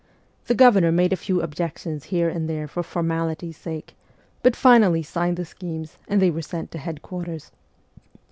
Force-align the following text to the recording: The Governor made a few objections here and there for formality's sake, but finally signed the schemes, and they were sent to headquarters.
The 0.47 0.55
Governor 0.55 0.91
made 0.91 1.13
a 1.13 1.15
few 1.15 1.43
objections 1.43 2.05
here 2.05 2.27
and 2.27 2.49
there 2.49 2.67
for 2.67 2.81
formality's 2.81 3.55
sake, 3.57 3.93
but 4.41 4.55
finally 4.55 5.03
signed 5.03 5.37
the 5.37 5.45
schemes, 5.45 5.99
and 6.07 6.19
they 6.19 6.31
were 6.31 6.41
sent 6.41 6.71
to 6.71 6.79
headquarters. 6.79 7.51